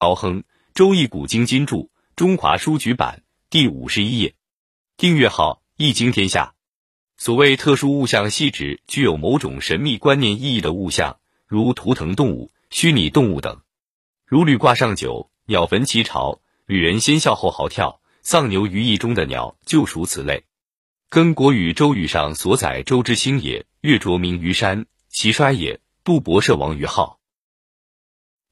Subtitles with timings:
[0.00, 0.40] 高亨
[0.72, 1.82] 《周易古今今注》
[2.16, 4.34] 中华书局版第五十一页。
[4.96, 6.54] 订阅号：易经天下。
[7.18, 13.60] 所谓特殊物象，系指具有某种神秘观念意义的物象，如图腾动物、虚拟动物等。
[14.24, 20.46] 如履挂上九，鸟焚其巢；旅人先笑后嚎跳，丧牛于义中的鸟就属此类。
[21.10, 27.20] 跟国语《周语》上所载“周之星也，月着明于山，其衰也，杜伯涉亡于浩”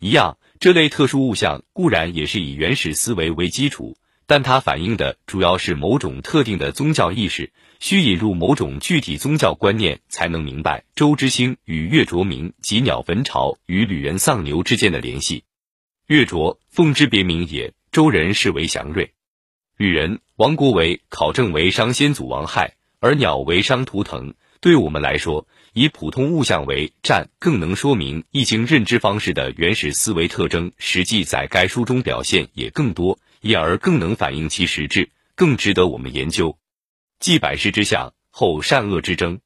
[0.00, 3.96] 一样，这类特殊物象固然也是以原始思维为基础。
[4.26, 15.44] 但它反映的主要是某种特定的宗教意识，需引入某种具体宗教观念，才能明白周之星与月卓明及鸟坟巢与旅人丧牛之间的联系。
[16.06, 19.10] 月卓，奉之别名也，周人视为祥瑞；
[19.76, 24.32] 旅人，王国为考证为商先祖王亥，而鸟为商图腾。
[24.64, 33.18] 对我们来说，以普通物象为占，更能说明易经认知方式的原始思维特征，实际在该书中表现也更多。
[33.42, 36.56] 因而更能反映其实质，更值得我们研究。
[37.20, 39.40] 继百世之象后，善恶之争，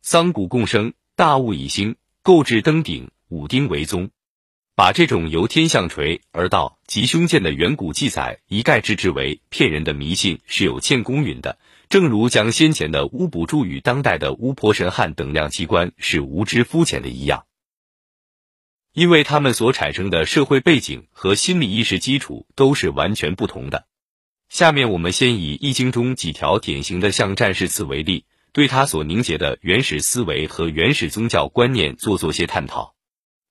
[0.00, 4.10] 桑谷共生，大物以兴，构置登顶，五丁为宗。
[4.76, 11.58] 把这种由天象垂而到吉凶见的远古记载一概置之为骗人的迷信，是有欠公允的。
[11.92, 17.44] 正如将先前的巫卜祝与当代的巫婆神汉等量器官是无知肤浅的一样。
[18.94, 23.86] 因为他们所产生的社会背景和心理意识基础都是完全不同的。
[24.48, 32.94] 下面我们先以《易经》中几条典型的象战士词为例，对它所凝结的原始思维和原始宗教观念做做些探讨。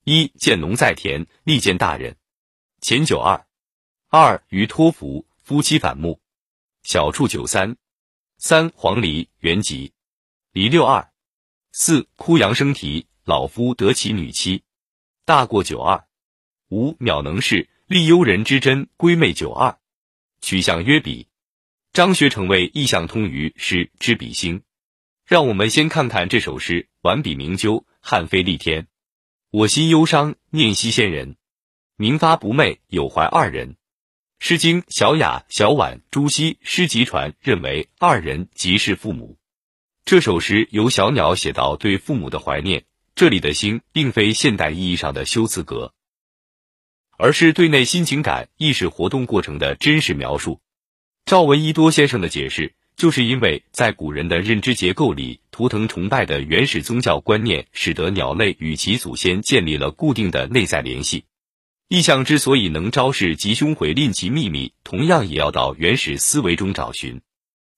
[0.03, 2.15] 一见龙在田，利见大人。
[2.81, 3.45] 前九二。
[4.09, 6.19] 二于托福，夫妻反目。
[6.81, 7.77] 小处九三。
[8.43, 9.93] 三黄鹂，原吉。
[10.51, 11.11] 离六二。
[11.71, 14.63] 四哭杨生啼，老夫得其女妻。
[15.25, 16.07] 大过九二，
[16.67, 19.77] 五渺能事，立幽人之真，归妹九二，
[20.41, 21.27] 取象曰比。
[21.93, 24.63] 张学成为意象通于诗之比兴。
[25.23, 28.87] 让我们先看看这首诗：完笔明究，汉飞立天。
[29.51, 31.37] 我心忧伤，念昔仙人。
[31.95, 33.75] 明发不寐，有怀二人。
[34.43, 39.37] 诗经小雅、小婉、朱熹诗集传认为二人即是父母。
[40.03, 42.83] 这首诗由小鸟写到对父母的怀念。
[43.13, 45.93] 这里的“心”并非现代意义上的修辞格，
[47.19, 50.59] 而是对内心情感、意识活动过程的真实描述。
[51.23, 61.25] 赵文一多先生的解释，就是因为在古人的认知结构里，图腾崇拜的原始宗教观念，使得鸟类与其祖先建立了固定的内在联系。
[61.93, 67.19] 意象之所以能昭示吉凶毁吝其秘密，同样也要到原始思维中找寻。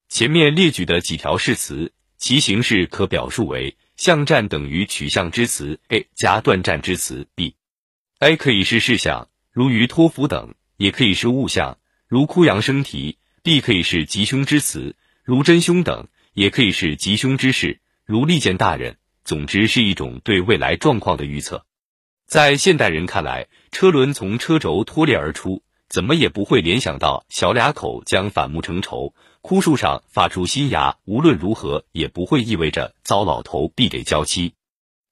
[0.07, 3.75] 前面列举的几条誓词，其形式可表述为。
[3.97, 18.97] 象战等于取象之词 a 加断战之词 b，a 可以是事象，如于托福等；也可以是物象，如枯阳生啼；b 可以是吉凶之词，如真凶等；也可以是吉凶之事，如利见大人。
[19.25, 21.65] 总之是一种对未来状况的预测。
[22.25, 25.61] 在现代人看来，车轮从车轴脱裂而出。
[25.89, 34.55] 怎么也不会联想到小俩口将反目成仇，枯树上发出新芽，无论如何也不会意味着糟老头必得娇妻，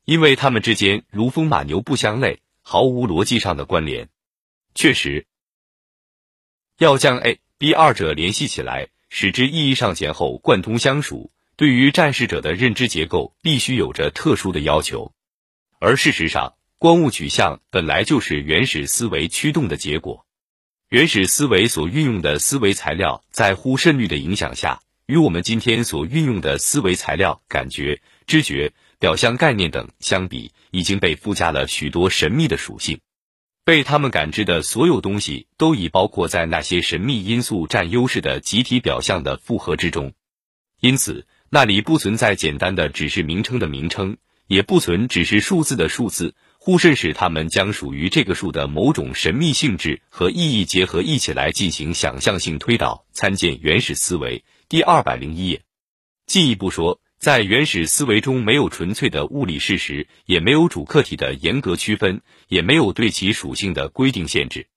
[0.05, 4.09] 因为他们之间如风马牛不相类，毫无逻辑上的关联。
[4.73, 5.27] 确实，
[6.79, 15.13] 要将 A、B 二者联系起来，使之意义上前后贯通相属，对于战士者的认知结构必须有着特殊的要求。
[15.77, 20.25] 而事实上，光物取向本来就是原始思维驱动的结果。
[20.89, 32.99] 原始思维所运用的思维材料，在忽慎率的影响下，与我们今天所运用的思维材料——感觉、知觉、表象概念等相比，已经被附加了许多神秘的属性。
[33.63, 40.13] 被他们感知的所有东西，都已包括在那些神秘因素占优势的集体表象的复合之中。
[40.79, 44.17] 因此，那里不存在简单的只是名称的名称，
[44.47, 46.33] 也不存只是数字的数字。
[46.63, 53.03] 互渗使他们将属于这个数的某种神秘性质和意义结合一起来进行想象性推导。
[53.13, 55.63] 参见原始思维第二百零一页。
[56.27, 64.67] 进一步说，在原始思维中，没有纯粹的物理事实，也没有主客体的严格区分，也没有对其属性的规定限制。